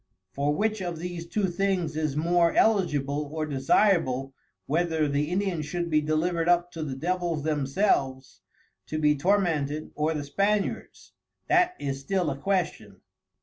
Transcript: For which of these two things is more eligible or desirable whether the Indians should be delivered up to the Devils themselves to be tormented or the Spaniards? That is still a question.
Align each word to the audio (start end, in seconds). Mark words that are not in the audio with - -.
For 0.33 0.51
which 0.55 0.81
of 0.81 0.97
these 0.97 1.27
two 1.27 1.45
things 1.45 1.95
is 1.95 2.17
more 2.17 2.55
eligible 2.55 3.29
or 3.31 3.45
desirable 3.45 4.33
whether 4.65 5.07
the 5.07 5.25
Indians 5.29 5.67
should 5.67 5.91
be 5.91 6.01
delivered 6.01 6.49
up 6.49 6.71
to 6.71 6.81
the 6.81 6.95
Devils 6.95 7.43
themselves 7.43 8.41
to 8.87 8.97
be 8.97 9.15
tormented 9.15 9.91
or 9.93 10.15
the 10.15 10.23
Spaniards? 10.23 11.11
That 11.49 11.75
is 11.79 11.99
still 11.99 12.31
a 12.31 12.35
question. 12.39 13.01